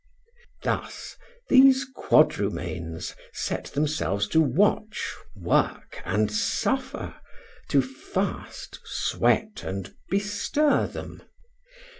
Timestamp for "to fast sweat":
7.69-9.61